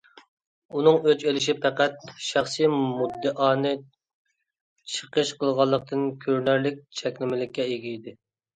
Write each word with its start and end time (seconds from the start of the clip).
ئۇنىڭ 0.77 0.95
ئۆچ 1.09 1.25
ئېلىشى 1.31 1.53
پەقەت 1.65 2.09
شەخسىي 2.29 2.69
مۇددىئانى 2.77 3.75
چېقىش 4.97 5.35
قىلغانلىقتىن 5.45 6.05
كۆرۈنەرلىك 6.27 6.83
چەكلىمىلىككە 7.03 7.71
ئىگە 7.77 7.97
ئىدى. 7.97 8.19